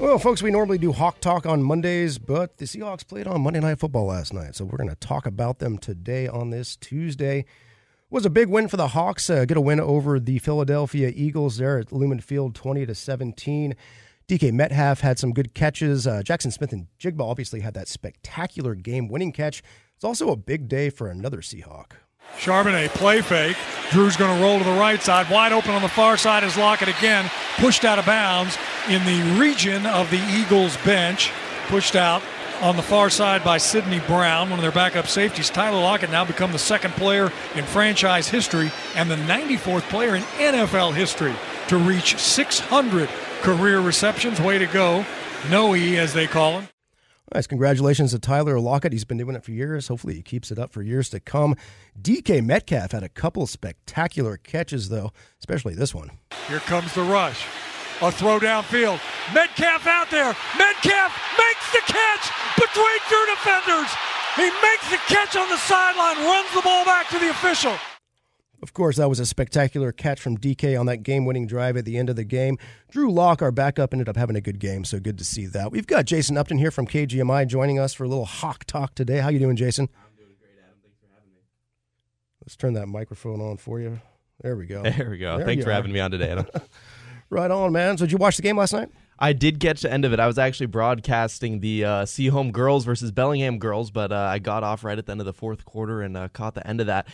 Well, 0.00 0.18
folks, 0.18 0.42
we 0.42 0.50
normally 0.50 0.78
do 0.78 0.92
Hawk 0.92 1.20
Talk 1.20 1.44
on 1.44 1.62
Mondays, 1.62 2.16
but 2.16 2.56
the 2.56 2.64
Seahawks 2.64 3.06
played 3.06 3.26
on 3.26 3.42
Monday 3.42 3.60
Night 3.60 3.78
Football 3.78 4.06
last 4.06 4.32
night, 4.32 4.56
so 4.56 4.64
we're 4.64 4.78
going 4.78 4.88
to 4.88 4.96
talk 4.96 5.26
about 5.26 5.58
them 5.58 5.76
today 5.76 6.26
on 6.26 6.48
this 6.48 6.74
Tuesday. 6.74 7.40
It 7.40 7.46
was 8.08 8.24
a 8.24 8.30
big 8.30 8.48
win 8.48 8.66
for 8.66 8.78
the 8.78 8.88
Hawks. 8.88 9.28
Uh, 9.28 9.44
get 9.44 9.58
a 9.58 9.60
win 9.60 9.78
over 9.78 10.18
the 10.18 10.38
Philadelphia 10.38 11.12
Eagles 11.14 11.58
there 11.58 11.78
at 11.78 11.92
Lumen 11.92 12.20
Field, 12.20 12.54
twenty 12.54 12.86
to 12.86 12.94
seventeen. 12.94 13.76
DK 14.26 14.54
Metcalf 14.54 15.00
had 15.00 15.18
some 15.18 15.34
good 15.34 15.52
catches. 15.52 16.06
Uh, 16.06 16.22
Jackson 16.22 16.50
Smith 16.50 16.72
and 16.72 16.86
Jigba 16.98 17.20
obviously 17.20 17.60
had 17.60 17.74
that 17.74 17.86
spectacular 17.86 18.74
game-winning 18.74 19.32
catch. 19.32 19.62
It's 19.96 20.04
also 20.04 20.30
a 20.30 20.36
big 20.36 20.66
day 20.66 20.88
for 20.88 21.10
another 21.10 21.42
Seahawk. 21.42 21.92
Charbonnet 22.38 22.88
play 22.90 23.20
fake. 23.20 23.56
Drew's 23.90 24.16
going 24.16 24.34
to 24.34 24.42
roll 24.42 24.58
to 24.58 24.64
the 24.64 24.78
right 24.78 25.02
side. 25.02 25.30
Wide 25.30 25.52
open 25.52 25.72
on 25.72 25.82
the 25.82 25.88
far 25.88 26.16
side 26.16 26.42
is 26.42 26.56
Lockett 26.56 26.88
again. 26.88 27.28
Pushed 27.56 27.84
out 27.84 27.98
of 27.98 28.06
bounds 28.06 28.56
in 28.90 29.04
the 29.04 29.38
region 29.38 29.86
of 29.86 30.10
the 30.10 30.20
Eagles 30.30 30.76
bench. 30.78 31.30
Pushed 31.68 31.94
out 31.94 32.22
on 32.60 32.76
the 32.76 32.82
far 32.82 33.08
side 33.08 33.44
by 33.44 33.56
Sydney 33.56 34.00
Brown, 34.00 34.50
one 34.50 34.58
of 34.58 34.62
their 34.62 34.72
backup 34.72 35.06
safeties. 35.06 35.48
Tyler 35.48 35.80
Lockett 35.80 36.10
now 36.10 36.24
become 36.24 36.50
the 36.52 36.58
second 36.58 36.92
player 36.94 37.32
in 37.54 37.64
franchise 37.64 38.28
history 38.28 38.70
and 38.96 39.10
the 39.10 39.16
94th 39.16 39.88
player 39.88 40.16
in 40.16 40.22
NFL 40.22 40.92
history 40.94 41.34
to 41.68 41.78
reach 41.78 42.18
600 42.18 43.08
career 43.42 43.80
receptions. 43.80 44.40
Way 44.40 44.58
to 44.58 44.66
go. 44.66 45.06
Noe, 45.48 45.74
as 45.74 46.12
they 46.12 46.26
call 46.26 46.58
him. 46.60 46.68
Nice. 47.32 47.46
Congratulations 47.46 48.10
to 48.10 48.18
Tyler 48.18 48.58
Lockett. 48.58 48.92
He's 48.92 49.04
been 49.04 49.18
doing 49.18 49.36
it 49.36 49.44
for 49.44 49.52
years. 49.52 49.86
Hopefully, 49.86 50.14
he 50.14 50.22
keeps 50.22 50.50
it 50.50 50.58
up 50.58 50.72
for 50.72 50.82
years 50.82 51.08
to 51.10 51.20
come. 51.20 51.54
DK 52.00 52.44
Metcalf 52.44 52.90
had 52.90 53.04
a 53.04 53.08
couple 53.08 53.46
spectacular 53.46 54.36
catches, 54.36 54.88
though, 54.88 55.12
especially 55.38 55.74
this 55.74 55.94
one. 55.94 56.10
Here 56.48 56.58
comes 56.58 56.92
the 56.92 57.02
rush. 57.02 57.46
A 58.02 58.10
throw 58.10 58.38
downfield. 58.38 58.98
Metcalf 59.34 59.86
out 59.86 60.10
there. 60.10 60.34
Metcalf 60.58 61.12
makes 61.36 61.72
the 61.72 61.82
catch 61.92 62.30
between 62.56 62.98
two 63.08 63.26
defenders. 63.34 63.90
He 64.36 64.48
makes 64.62 64.88
the 64.90 64.96
catch 65.06 65.36
on 65.36 65.48
the 65.50 65.58
sideline, 65.58 66.16
runs 66.24 66.48
the 66.54 66.62
ball 66.62 66.84
back 66.86 67.10
to 67.10 67.18
the 67.18 67.28
official. 67.30 67.74
Of 68.62 68.72
course, 68.72 68.96
that 68.96 69.08
was 69.08 69.20
a 69.20 69.26
spectacular 69.26 69.92
catch 69.92 70.20
from 70.20 70.38
DK 70.38 70.78
on 70.78 70.86
that 70.86 71.02
game 71.02 71.24
winning 71.26 71.46
drive 71.46 71.76
at 71.76 71.84
the 71.84 71.98
end 71.98 72.08
of 72.10 72.16
the 72.16 72.24
game. 72.24 72.58
Drew 72.90 73.10
Lock, 73.12 73.42
our 73.42 73.52
backup, 73.52 73.92
ended 73.92 74.08
up 74.08 74.16
having 74.16 74.36
a 74.36 74.40
good 74.40 74.58
game, 74.58 74.84
so 74.84 74.98
good 75.00 75.18
to 75.18 75.24
see 75.24 75.46
that. 75.46 75.70
We've 75.70 75.86
got 75.86 76.04
Jason 76.06 76.36
Upton 76.36 76.58
here 76.58 76.70
from 76.70 76.86
KGMI 76.86 77.46
joining 77.48 77.78
us 77.78 77.92
for 77.94 78.04
a 78.04 78.08
little 78.08 78.26
Hawk 78.26 78.64
Talk 78.64 78.94
today. 78.94 79.18
How 79.18 79.28
you 79.28 79.38
doing, 79.38 79.56
Jason? 79.56 79.88
I'm 79.94 80.16
doing 80.16 80.36
great, 80.38 80.52
Adam. 80.62 80.78
Thanks 80.82 80.98
for 81.00 81.06
having 81.14 81.32
me. 81.32 81.40
Let's 82.44 82.56
turn 82.56 82.74
that 82.74 82.86
microphone 82.86 83.40
on 83.40 83.56
for 83.56 83.80
you. 83.80 84.00
There 84.42 84.56
we 84.56 84.66
go. 84.66 84.82
There 84.82 85.10
we 85.10 85.18
go. 85.18 85.36
There 85.38 85.46
Thanks 85.46 85.64
for 85.64 85.70
are. 85.70 85.74
having 85.74 85.92
me 85.92 86.00
on 86.00 86.10
today, 86.10 86.30
Adam. 86.30 86.46
Right 87.30 87.50
on, 87.50 87.72
man. 87.72 87.96
So, 87.96 88.04
did 88.04 88.12
you 88.12 88.18
watch 88.18 88.36
the 88.36 88.42
game 88.42 88.58
last 88.58 88.72
night? 88.72 88.88
I 89.18 89.32
did 89.32 89.60
catch 89.60 89.82
the 89.82 89.92
end 89.92 90.04
of 90.04 90.12
it. 90.12 90.18
I 90.18 90.26
was 90.26 90.38
actually 90.38 90.66
broadcasting 90.66 91.60
the 91.60 91.84
uh, 91.84 92.04
Sehome 92.04 92.50
girls 92.50 92.84
versus 92.84 93.12
Bellingham 93.12 93.58
girls, 93.58 93.90
but 93.90 94.10
uh, 94.10 94.16
I 94.16 94.38
got 94.38 94.64
off 94.64 94.82
right 94.82 94.98
at 94.98 95.06
the 95.06 95.12
end 95.12 95.20
of 95.20 95.26
the 95.26 95.32
fourth 95.32 95.64
quarter 95.64 96.02
and 96.02 96.16
uh, 96.16 96.28
caught 96.28 96.54
the 96.54 96.66
end 96.66 96.80
of 96.80 96.88
that. 96.88 97.06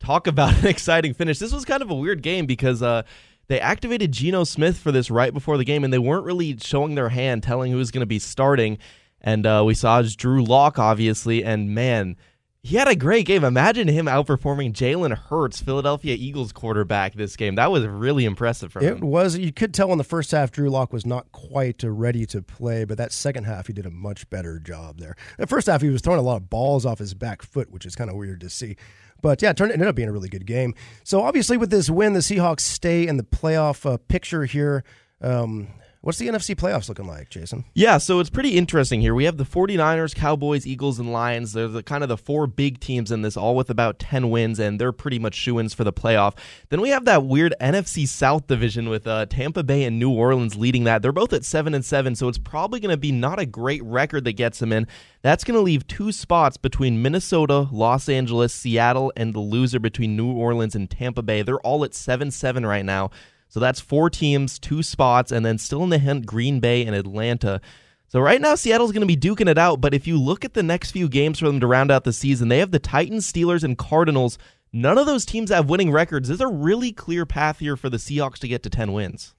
Talk 0.00 0.26
about 0.26 0.54
an 0.58 0.66
exciting 0.66 1.14
finish. 1.14 1.38
This 1.38 1.52
was 1.52 1.64
kind 1.64 1.82
of 1.82 1.90
a 1.90 1.94
weird 1.94 2.22
game 2.22 2.46
because 2.46 2.82
uh, 2.82 3.02
they 3.48 3.60
activated 3.60 4.10
Geno 4.10 4.44
Smith 4.44 4.78
for 4.78 4.90
this 4.90 5.10
right 5.10 5.32
before 5.32 5.56
the 5.56 5.64
game, 5.64 5.84
and 5.84 5.92
they 5.92 5.98
weren't 5.98 6.24
really 6.24 6.56
showing 6.58 6.94
their 6.94 7.10
hand, 7.10 7.42
telling 7.42 7.70
who 7.70 7.78
was 7.78 7.90
going 7.90 8.00
to 8.00 8.06
be 8.06 8.18
starting. 8.18 8.78
And 9.20 9.46
uh, 9.46 9.62
we 9.66 9.74
saw 9.74 10.02
Drew 10.02 10.42
Lock, 10.42 10.78
obviously, 10.78 11.44
and 11.44 11.74
man, 11.74 12.16
he 12.62 12.76
had 12.76 12.88
a 12.88 12.94
great 12.94 13.24
game. 13.24 13.42
Imagine 13.42 13.88
him 13.88 14.04
outperforming 14.04 14.72
Jalen 14.72 15.16
Hurts, 15.16 15.62
Philadelphia 15.62 16.14
Eagles 16.18 16.52
quarterback, 16.52 17.14
this 17.14 17.34
game. 17.34 17.54
That 17.54 17.70
was 17.70 17.86
really 17.86 18.26
impressive 18.26 18.70
for 18.70 18.80
It 18.80 18.84
him. 18.84 18.96
It 18.98 19.04
was. 19.04 19.38
You 19.38 19.50
could 19.50 19.72
tell 19.72 19.90
in 19.92 19.98
the 19.98 20.04
first 20.04 20.30
half, 20.30 20.50
Drew 20.50 20.68
Lock 20.68 20.92
was 20.92 21.06
not 21.06 21.32
quite 21.32 21.82
uh, 21.82 21.90
ready 21.90 22.26
to 22.26 22.42
play, 22.42 22.84
but 22.84 22.98
that 22.98 23.12
second 23.12 23.44
half, 23.44 23.66
he 23.66 23.72
did 23.72 23.86
a 23.86 23.90
much 23.90 24.28
better 24.28 24.58
job 24.58 24.98
there. 24.98 25.16
The 25.38 25.46
first 25.46 25.68
half, 25.68 25.80
he 25.80 25.88
was 25.88 26.02
throwing 26.02 26.20
a 26.20 26.22
lot 26.22 26.36
of 26.36 26.50
balls 26.50 26.84
off 26.84 26.98
his 26.98 27.14
back 27.14 27.42
foot, 27.42 27.70
which 27.70 27.86
is 27.86 27.96
kind 27.96 28.10
of 28.10 28.16
weird 28.16 28.40
to 28.42 28.50
see. 28.50 28.76
But 29.22 29.40
yeah, 29.40 29.50
it 29.50 29.56
turned, 29.56 29.70
it 29.70 29.74
ended 29.74 29.88
up 29.88 29.94
being 29.94 30.08
a 30.08 30.12
really 30.12 30.28
good 30.28 30.46
game. 30.46 30.74
So 31.02 31.22
obviously, 31.22 31.56
with 31.56 31.70
this 31.70 31.88
win, 31.88 32.12
the 32.12 32.20
Seahawks 32.20 32.60
stay 32.60 33.06
in 33.06 33.16
the 33.16 33.22
playoff 33.22 33.90
uh, 33.90 33.96
picture 34.08 34.44
here. 34.44 34.84
Um, 35.22 35.68
what's 36.02 36.18
the 36.18 36.28
NFC 36.28 36.54
playoffs 36.54 36.88
looking 36.88 37.06
like, 37.06 37.28
Jason? 37.28 37.64
Yeah, 37.74 37.98
so 37.98 38.20
it's 38.20 38.30
pretty 38.30 38.56
interesting 38.56 39.00
here. 39.00 39.14
We 39.14 39.24
have 39.24 39.36
the 39.36 39.44
49ers, 39.44 40.14
Cowboys, 40.14 40.66
Eagles, 40.66 40.98
and 40.98 41.12
Lions. 41.12 41.52
They're 41.52 41.68
the 41.68 41.82
kind 41.82 42.02
of 42.02 42.08
the 42.08 42.16
four 42.16 42.46
big 42.46 42.80
teams 42.80 43.10
in 43.10 43.22
this, 43.22 43.36
all 43.36 43.54
with 43.54 43.70
about 43.70 43.98
10 43.98 44.30
wins, 44.30 44.58
and 44.58 44.80
they're 44.80 44.92
pretty 44.92 45.18
much 45.18 45.34
shoo-ins 45.34 45.74
for 45.74 45.84
the 45.84 45.92
playoff. 45.92 46.36
Then 46.70 46.80
we 46.80 46.90
have 46.90 47.04
that 47.04 47.24
weird 47.24 47.54
NFC 47.60 48.06
South 48.08 48.46
division 48.46 48.88
with 48.88 49.06
uh, 49.06 49.26
Tampa 49.26 49.62
Bay 49.62 49.84
and 49.84 49.98
New 49.98 50.10
Orleans 50.10 50.56
leading 50.56 50.84
that. 50.84 51.02
They're 51.02 51.12
both 51.12 51.32
at 51.32 51.44
7 51.44 51.74
and 51.74 51.84
7, 51.84 52.14
so 52.14 52.28
it's 52.28 52.38
probably 52.38 52.80
going 52.80 52.90
to 52.90 52.96
be 52.96 53.12
not 53.12 53.38
a 53.38 53.46
great 53.46 53.82
record 53.84 54.24
that 54.24 54.32
gets 54.32 54.58
them 54.58 54.72
in. 54.72 54.86
That's 55.22 55.44
going 55.44 55.56
to 55.56 55.60
leave 55.60 55.86
two 55.86 56.12
spots 56.12 56.56
between 56.56 57.02
Minnesota, 57.02 57.68
Los 57.70 58.08
Angeles, 58.08 58.54
Seattle, 58.54 59.12
and 59.16 59.34
the 59.34 59.40
loser 59.40 59.78
between 59.78 60.16
New 60.16 60.32
Orleans 60.32 60.74
and 60.74 60.90
Tampa 60.90 61.22
Bay. 61.22 61.42
They're 61.42 61.60
all 61.60 61.84
at 61.84 61.90
7-7 61.90 62.66
right 62.66 62.84
now. 62.84 63.10
So 63.50 63.60
that's 63.60 63.80
four 63.80 64.08
teams, 64.08 64.58
two 64.58 64.82
spots, 64.82 65.32
and 65.32 65.44
then 65.44 65.58
still 65.58 65.82
in 65.82 65.90
the 65.90 65.98
hunt, 65.98 66.24
Green 66.24 66.60
Bay 66.60 66.86
and 66.86 66.94
Atlanta. 66.94 67.60
So 68.06 68.20
right 68.20 68.40
now, 68.40 68.54
Seattle's 68.54 68.92
going 68.92 69.06
to 69.06 69.14
be 69.14 69.16
duking 69.16 69.48
it 69.48 69.58
out. 69.58 69.80
But 69.80 69.92
if 69.92 70.06
you 70.06 70.18
look 70.20 70.44
at 70.44 70.54
the 70.54 70.62
next 70.62 70.92
few 70.92 71.08
games 71.08 71.40
for 71.40 71.46
them 71.46 71.60
to 71.60 71.66
round 71.66 71.90
out 71.90 72.04
the 72.04 72.12
season, 72.12 72.48
they 72.48 72.58
have 72.58 72.70
the 72.70 72.78
Titans, 72.78 73.30
Steelers, 73.30 73.64
and 73.64 73.76
Cardinals. 73.76 74.38
None 74.72 74.98
of 74.98 75.06
those 75.06 75.24
teams 75.24 75.50
have 75.50 75.68
winning 75.68 75.90
records. 75.90 76.28
There's 76.28 76.40
a 76.40 76.46
really 76.46 76.92
clear 76.92 77.26
path 77.26 77.58
here 77.58 77.76
for 77.76 77.90
the 77.90 77.96
Seahawks 77.96 78.38
to 78.38 78.48
get 78.48 78.62
to 78.62 78.70
10 78.70 78.92
wins. 78.92 79.34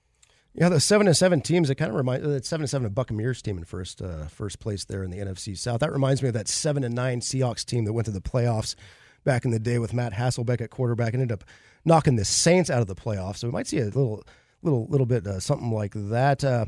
Yeah, 0.54 0.68
the 0.68 0.82
seven 0.82 1.08
and 1.08 1.16
seven 1.16 1.40
teams. 1.40 1.70
It 1.70 1.76
kind 1.76 1.90
of 1.90 1.96
reminds 1.96 2.28
that 2.28 2.46
seven 2.46 2.64
and 2.64 2.70
seven 2.70 2.86
of 2.86 2.94
Buccaneers 2.94 3.42
team 3.42 3.58
in 3.58 3.64
first 3.64 4.02
uh, 4.02 4.26
first 4.26 4.60
place 4.60 4.84
there 4.84 5.02
in 5.02 5.10
the 5.10 5.20
NFC 5.20 5.58
South. 5.58 5.80
That 5.80 5.94
reminds 5.94 6.22
me 6.22 6.28
of 6.28 6.34
that 6.34 6.50
seven 6.50 6.84
and 6.84 6.94
nine 6.94 7.22
Seahawks 7.22 7.64
team 7.64 7.86
that 7.86 7.94
went 7.94 8.06
to 8.06 8.12
the 8.12 8.20
playoffs 8.20 8.76
back 9.24 9.46
in 9.46 9.52
the 9.52 9.60
day 9.60 9.80
with 9.80 9.94
Matt 9.94 10.14
Hasselbeck 10.14 10.62
at 10.62 10.70
quarterback 10.70 11.14
and 11.14 11.22
ended 11.22 11.40
up 11.40 11.44
knocking 11.86 12.16
the 12.16 12.26
Saints 12.26 12.70
out 12.70 12.82
of 12.82 12.88
the 12.88 12.96
playoffs. 12.96 13.38
So 13.38 13.48
we 13.48 13.52
might 13.52 13.68
see 13.68 13.80
a 13.80 13.86
little 13.86 14.24
little 14.62 14.88
little 14.88 15.06
bit 15.06 15.26
uh, 15.26 15.40
something 15.40 15.72
like 15.72 15.94
that. 15.96 16.44
Uh, 16.44 16.66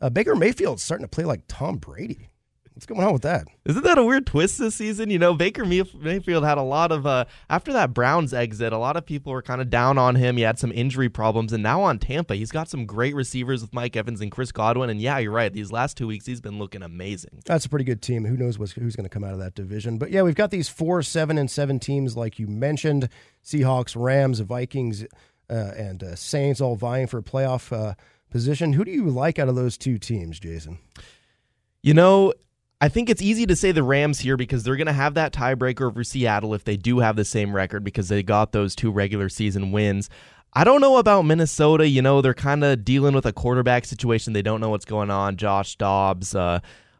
uh, 0.00 0.10
Baker 0.10 0.34
Mayfield's 0.34 0.82
starting 0.82 1.04
to 1.04 1.08
play 1.08 1.24
like 1.24 1.42
Tom 1.48 1.78
Brady. 1.78 2.28
What's 2.82 2.98
going 2.98 3.06
on 3.06 3.12
with 3.12 3.22
that? 3.22 3.46
Isn't 3.64 3.84
that 3.84 3.96
a 3.96 4.02
weird 4.02 4.26
twist 4.26 4.58
this 4.58 4.74
season? 4.74 5.08
You 5.08 5.20
know, 5.20 5.34
Baker 5.34 5.64
Mayf- 5.64 5.94
Mayfield 5.94 6.42
had 6.42 6.58
a 6.58 6.62
lot 6.62 6.90
of 6.90 7.06
uh, 7.06 7.26
after 7.48 7.72
that 7.74 7.94
Browns 7.94 8.34
exit. 8.34 8.72
A 8.72 8.76
lot 8.76 8.96
of 8.96 9.06
people 9.06 9.32
were 9.32 9.40
kind 9.40 9.60
of 9.60 9.70
down 9.70 9.98
on 9.98 10.16
him. 10.16 10.36
He 10.36 10.42
had 10.42 10.58
some 10.58 10.72
injury 10.72 11.08
problems, 11.08 11.52
and 11.52 11.62
now 11.62 11.80
on 11.82 12.00
Tampa, 12.00 12.34
he's 12.34 12.50
got 12.50 12.68
some 12.68 12.84
great 12.84 13.14
receivers 13.14 13.62
with 13.62 13.72
Mike 13.72 13.94
Evans 13.94 14.20
and 14.20 14.32
Chris 14.32 14.50
Godwin. 14.50 14.90
And 14.90 15.00
yeah, 15.00 15.18
you're 15.18 15.30
right. 15.30 15.52
These 15.52 15.70
last 15.70 15.96
two 15.96 16.08
weeks, 16.08 16.26
he's 16.26 16.40
been 16.40 16.58
looking 16.58 16.82
amazing. 16.82 17.42
That's 17.44 17.64
a 17.64 17.68
pretty 17.68 17.84
good 17.84 18.02
team. 18.02 18.24
Who 18.24 18.36
knows 18.36 18.58
what's, 18.58 18.72
who's 18.72 18.96
going 18.96 19.04
to 19.04 19.10
come 19.10 19.22
out 19.22 19.32
of 19.32 19.38
that 19.38 19.54
division? 19.54 19.98
But 19.98 20.10
yeah, 20.10 20.22
we've 20.22 20.34
got 20.34 20.50
these 20.50 20.68
four, 20.68 21.02
seven, 21.02 21.38
and 21.38 21.48
seven 21.48 21.78
teams, 21.78 22.16
like 22.16 22.40
you 22.40 22.48
mentioned: 22.48 23.08
Seahawks, 23.44 23.94
Rams, 23.94 24.40
Vikings, 24.40 25.04
uh, 25.48 25.54
and 25.76 26.02
uh, 26.02 26.16
Saints, 26.16 26.60
all 26.60 26.74
vying 26.74 27.06
for 27.06 27.18
a 27.18 27.22
playoff 27.22 27.70
uh, 27.72 27.94
position. 28.28 28.72
Who 28.72 28.84
do 28.84 28.90
you 28.90 29.08
like 29.08 29.38
out 29.38 29.48
of 29.48 29.54
those 29.54 29.78
two 29.78 29.98
teams, 29.98 30.40
Jason? 30.40 30.80
You 31.80 31.94
know, 31.94 32.32
I 32.82 32.88
think 32.88 33.08
it's 33.08 33.22
easy 33.22 33.46
to 33.46 33.54
say 33.54 33.70
the 33.70 33.84
Rams 33.84 34.18
here 34.18 34.36
because 34.36 34.64
they're 34.64 34.74
going 34.74 34.88
to 34.88 34.92
have 34.92 35.14
that 35.14 35.32
tiebreaker 35.32 35.86
over 35.86 36.02
Seattle 36.02 36.52
if 36.52 36.64
they 36.64 36.76
do 36.76 36.98
have 36.98 37.14
the 37.14 37.24
same 37.24 37.54
record 37.54 37.84
because 37.84 38.08
they 38.08 38.24
got 38.24 38.50
those 38.50 38.74
two 38.74 38.90
regular 38.90 39.28
season 39.28 39.70
wins. 39.70 40.10
I 40.52 40.64
don't 40.64 40.80
know 40.80 40.96
about 40.96 41.22
Minnesota. 41.22 41.86
You 41.86 42.02
know, 42.02 42.20
they're 42.20 42.34
kind 42.34 42.64
of 42.64 42.84
dealing 42.84 43.14
with 43.14 43.24
a 43.24 43.32
quarterback 43.32 43.84
situation. 43.84 44.32
They 44.32 44.42
don't 44.42 44.60
know 44.60 44.68
what's 44.68 44.84
going 44.84 45.12
on. 45.12 45.36
Josh 45.36 45.76
Dobbs, 45.76 46.34
uh, 46.34 46.58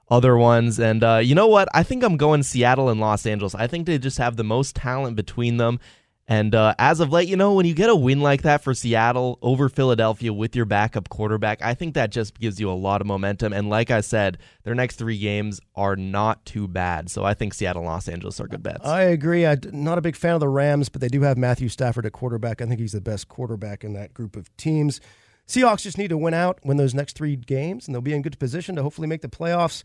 other 0.09 0.37
ones. 0.37 0.79
And 0.79 1.03
uh, 1.03 1.17
you 1.17 1.35
know 1.35 1.49
what? 1.49 1.67
I 1.75 1.83
think 1.83 2.05
I'm 2.05 2.17
going 2.17 2.45
Seattle 2.45 2.89
and 2.89 3.01
Los 3.01 3.27
Angeles. 3.27 3.57
I 3.57 3.67
think 3.67 3.87
they 3.87 3.99
just 3.99 4.19
have 4.19 4.37
the 4.37 4.45
most 4.45 4.77
talent 4.77 5.17
between 5.17 5.57
them. 5.57 5.81
And 6.29 6.55
uh, 6.55 6.75
as 6.79 7.01
of 7.01 7.11
late, 7.11 7.29
you 7.29 7.37
know, 7.37 7.55
when 7.55 7.67
you 7.67 7.75
get 7.75 7.91
a 7.91 7.97
win 7.97 8.21
like 8.21 8.43
that 8.43 8.63
for 8.63 8.75
Seattle 8.75 9.39
over 9.43 9.69
Philadelphia 9.69 10.33
with 10.33 10.55
your 10.55 10.65
backup 10.65 11.09
quarterback, 11.09 11.61
I 11.63 11.75
think 11.75 11.95
that 11.95 12.11
just 12.11 12.39
gives 12.39 12.61
you 12.61 12.71
a 12.71 12.73
lot 12.73 13.01
of 13.01 13.09
momentum. 13.09 13.53
And 13.53 13.69
like 13.69 13.91
I 13.91 14.03
said, 14.03 14.39
their 14.63 14.75
next 14.75 14.97
three 14.97 15.19
games 15.19 15.61
are 15.75 15.97
not 15.97 16.45
too 16.47 16.69
bad. 16.69 17.11
So 17.11 17.25
I 17.25 17.35
think 17.35 17.55
Seattle 17.55 17.83
and 17.83 17.91
Los 17.91 18.09
Angeles 18.09 18.41
are 18.41 18.47
good 18.47 18.63
bets. 18.63 18.87
I 18.87 19.03
agree. 19.03 19.45
I'm 19.45 19.61
not 19.73 19.99
a 19.99 20.01
big 20.01 20.15
fan 20.15 20.35
of 20.35 20.41
the 20.41 20.49
Rams, 20.49 20.89
but 20.89 21.01
they 21.01 21.09
do 21.09 21.23
have 21.23 21.37
Matthew 21.37 21.69
Stafford 21.69 22.07
at 22.07 22.13
quarterback. 22.13 22.63
I 22.63 22.67
think 22.67 22.79
he's 22.79 22.93
the 22.93 23.01
best 23.01 23.29
quarterback 23.29 23.83
in 23.83 23.93
that 23.95 24.15
group 24.15 24.37
of 24.37 24.57
teams. 24.57 25.01
Seahawks 25.49 25.83
just 25.83 25.99
need 25.99 26.09
to 26.09 26.19
win 26.19 26.35
out, 26.35 26.61
win 26.65 26.77
those 26.77 26.95
next 26.95 27.17
three 27.17 27.35
games, 27.35 27.87
and 27.87 27.95
they'll 27.95 28.01
be 28.01 28.15
in 28.15 28.23
good 28.23 28.39
position 28.39 28.77
to 28.77 28.83
hopefully 28.83 29.09
make 29.09 29.23
the 29.23 29.29
playoffs. 29.29 29.83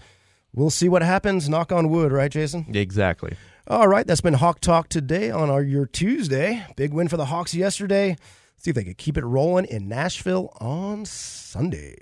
We'll 0.54 0.70
see 0.70 0.88
what 0.88 1.02
happens. 1.02 1.50
Knock 1.50 1.72
on 1.72 1.90
wood, 1.90 2.12
right, 2.12 2.32
Jason? 2.32 2.68
exactly. 2.74 3.36
All 3.70 3.90
right, 3.90 4.08
that's 4.08 4.22
been 4.22 4.36
Hawk 4.36 4.62
Talk 4.62 4.88
today 4.88 5.30
on 5.30 5.50
our 5.50 5.62
your 5.62 5.86
Tuesday. 5.86 6.66
Big 6.78 6.94
win 6.94 7.10
for 7.10 7.18
the 7.18 7.26
Hawks 7.26 7.54
yesterday. 7.54 8.16
see 8.56 8.70
if 8.70 8.76
they 8.78 8.86
could 8.86 8.98
keep 8.98 9.18
it 9.18 9.26
rolling 9.26 9.66
in 9.66 9.90
Nashville 9.90 10.54
on 10.62 11.04
Sunday. 11.04 11.98